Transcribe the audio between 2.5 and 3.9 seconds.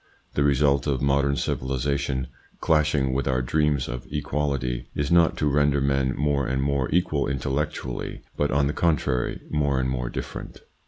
clashing with our dreams